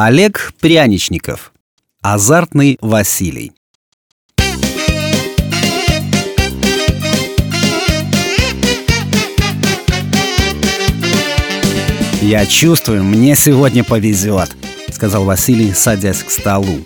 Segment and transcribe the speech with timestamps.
[0.00, 1.52] Олег Пряничников.
[2.02, 3.50] Азартный Василий.
[12.22, 14.56] «Я чувствую, мне сегодня повезет»,—
[14.92, 16.84] сказал Василий, садясь к столу.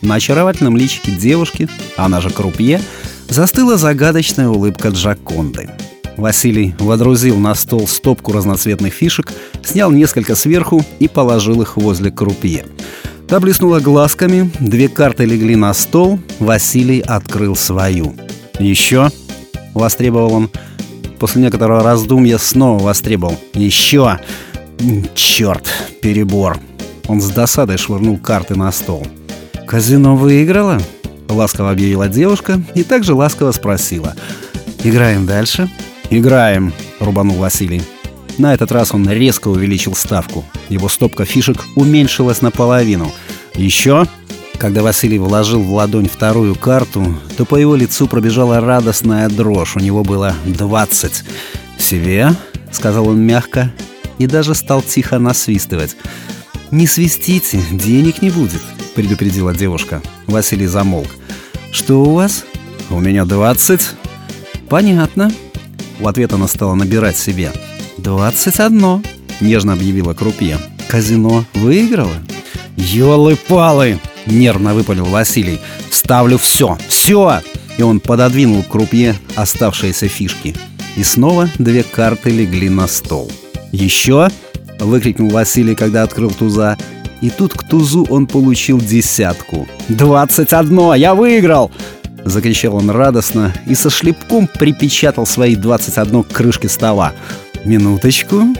[0.00, 1.68] На очаровательном личике девушки,
[1.98, 2.80] она же крупье,
[3.28, 5.68] застыла загадочная улыбка Джаконды.
[6.16, 9.34] Василий водрузил на стол стопку разноцветных фишек,
[9.66, 12.66] снял несколько сверху и положил их возле крупье.
[13.28, 18.14] Та блеснула глазками, две карты легли на стол, Василий открыл свою.
[18.58, 19.10] «Еще?»—
[19.74, 20.50] востребовал он.
[21.18, 23.38] После некоторого раздумья снова востребовал.
[23.54, 24.18] «Еще!»
[25.14, 25.66] «Черт,
[26.02, 26.58] перебор!»
[27.06, 29.06] Он с досадой швырнул карты на стол.
[29.66, 30.80] «Казино выиграла?»—
[31.28, 34.14] ласково объявила девушка и также ласково спросила.
[34.82, 35.70] «Играем дальше?»
[36.10, 37.82] «Играем»,— рубанул Василий.
[38.38, 40.44] На этот раз он резко увеличил ставку.
[40.68, 43.12] Его стопка фишек уменьшилась наполовину.
[43.54, 44.06] «Еще?»
[44.58, 49.76] Когда Василий вложил в ладонь вторую карту, то по его лицу пробежала радостная дрожь.
[49.76, 51.24] У него было двадцать.
[51.76, 52.30] «Себе?»—
[52.72, 53.72] сказал он мягко
[54.18, 55.96] и даже стал тихо насвистывать.
[56.70, 58.62] «Не свистите, денег не будет»,—
[58.94, 60.00] предупредила девушка.
[60.26, 61.08] Василий замолк.
[61.72, 62.44] «Что у вас?»
[62.90, 63.90] «У меня двадцать».
[64.68, 65.32] «Понятно».
[65.98, 67.52] В ответ она стала набирать себе.
[68.04, 69.00] «Двадцать одно»,—
[69.40, 70.58] нежно объявила крупье.
[70.88, 72.12] «Казино выиграла?»
[72.76, 75.58] «Елы-палы!»— нервно выпалил Василий.
[75.90, 76.76] «Ставлю все!
[76.86, 77.40] Все!»
[77.78, 80.54] И он пододвинул к крупье оставшиеся фишки.
[80.96, 83.32] И снова две карты легли на стол.
[83.72, 84.28] «Еще?»—
[84.78, 86.76] выкрикнул Василий, когда открыл туза.
[87.22, 89.66] И тут к тузу он получил десятку.
[89.88, 90.94] «Двадцать одно!
[90.94, 91.72] Я выиграл!»
[92.26, 97.14] Закричал он радостно и со шлепком припечатал свои 21 к крышке стола.
[97.64, 98.54] «Минуточку!»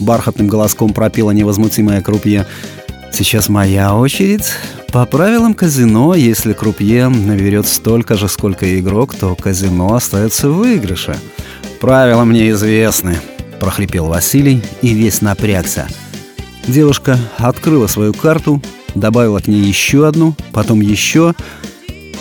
[0.00, 2.46] Бархатным голоском пропела невозмутимая крупье.
[3.12, 4.52] «Сейчас моя очередь.
[4.92, 11.16] По правилам казино, если крупье наберет столько же, сколько игрок, то казино остается в выигрыше.
[11.80, 13.18] Правила мне известны»,—
[13.60, 15.88] прохрипел Василий и весь напрягся.
[16.66, 18.62] Девушка открыла свою карту,
[18.94, 21.34] добавила к ней еще одну, потом еще.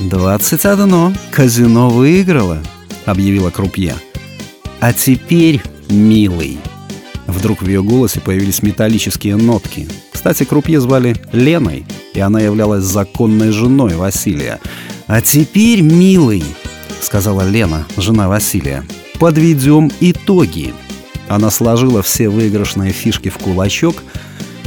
[0.00, 1.12] «Двадцать одно.
[1.30, 2.62] Казино выиграло»,—
[3.04, 3.94] объявила крупье.
[4.80, 5.62] «А теперь,
[5.94, 6.58] милый...»
[7.26, 9.88] Вдруг в ее голосе появились металлические нотки.
[10.12, 14.60] Кстати, крупье звали Леной, и она являлась законной женой Василия.
[15.06, 16.44] «А теперь, милый»,—
[17.00, 18.84] сказала Лена, жена Василия,—
[19.18, 20.74] «подведем итоги».
[21.28, 24.02] Она сложила все выигрышные фишки в кулачок,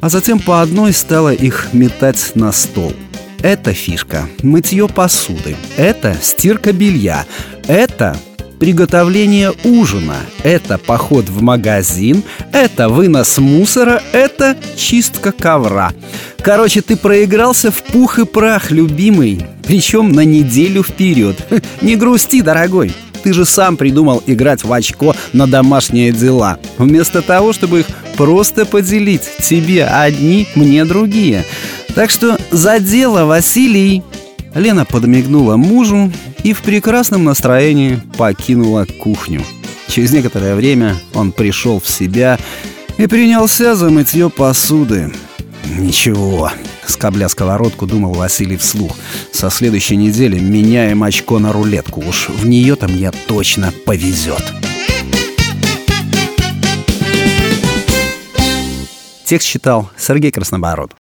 [0.00, 2.94] а затем по одной стала их метать на стол.
[3.40, 5.56] Это фишка– мытье посуды.
[5.76, 7.24] Это стирка белья.
[7.66, 8.16] Это
[8.58, 10.16] приготовление ужина.
[10.42, 12.22] Это поход в магазин.
[12.52, 14.02] Это вынос мусора.
[14.12, 15.92] Это чистка ковра.
[16.40, 19.44] Короче, ты проигрался в пух и прах, любимый.
[19.64, 21.36] Причем на неделю вперед.
[21.82, 22.92] Не грусти, дорогой.
[23.22, 26.58] Ты же сам придумал играть в очко на домашние дела.
[26.78, 27.86] Вместо того, чтобы их
[28.16, 29.22] просто поделить.
[29.42, 31.44] Тебе одни, мне другие.
[31.94, 34.02] Так что за дело, Василий!»
[34.54, 36.12] Лена подмигнула мужу
[36.48, 39.44] и в прекрасном настроении покинула кухню.
[39.86, 42.38] Через некоторое время он пришел в себя
[42.96, 45.12] и принялся за мытье посуды.
[45.76, 46.50] «Ничего»,—
[46.86, 48.96] скобля сковородку, думал Василий вслух.
[49.30, 52.00] «Со следующей недели меняем очко на рулетку.
[52.00, 54.42] Уж в нее-то мне точно повезет».
[59.26, 60.92] Текст читал Сергей Краснобород.